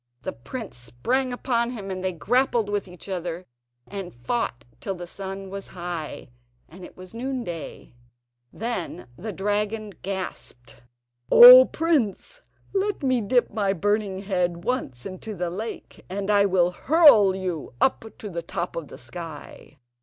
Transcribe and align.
The 0.23 0.33
prince 0.33 0.77
sprang 0.77 1.31
upon 1.31 1.69
him 1.69 1.91
and 1.91 2.03
they 2.03 2.11
grappled 2.11 2.69
with 2.71 2.87
each 2.87 3.07
other 3.07 3.45
and 3.87 4.11
fought 4.11 4.61
together 4.61 4.77
till 4.79 4.95
the 4.95 5.05
sun 5.05 5.51
was 5.51 5.67
high, 5.77 6.29
and 6.67 6.83
it 6.83 6.97
was 6.97 7.13
noonday. 7.13 7.93
Then 8.51 9.05
the 9.15 9.31
dragon 9.31 9.91
gasped: 10.01 10.77
"O 11.31 11.65
prince, 11.65 12.41
let 12.73 13.03
me 13.03 13.21
dip 13.21 13.51
my 13.51 13.73
burning 13.73 14.23
head 14.23 14.63
once 14.63 15.05
into 15.05 15.35
the 15.35 15.51
lake, 15.51 16.03
and 16.09 16.31
I 16.31 16.47
will 16.47 16.71
hurl 16.71 17.35
you 17.35 17.75
up 17.79 18.05
to 18.17 18.29
the 18.31 18.41
top 18.41 18.75
of 18.75 18.87
the 18.87 18.97
sky." 18.97 19.77